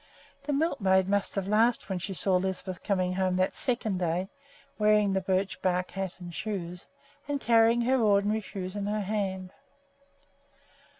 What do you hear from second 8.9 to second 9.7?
hand.